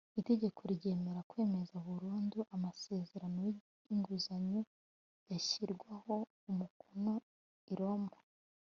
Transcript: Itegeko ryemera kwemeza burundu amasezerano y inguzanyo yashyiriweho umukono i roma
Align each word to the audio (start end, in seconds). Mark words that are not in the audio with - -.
Itegeko 0.19 0.61
ryemera 0.73 1.21
kwemeza 1.29 1.75
burundu 1.87 2.37
amasezerano 2.55 3.39
y 3.89 3.91
inguzanyo 3.93 4.61
yashyiriweho 5.31 6.15
umukono 6.51 7.13
i 7.71 7.73
roma 7.79 8.17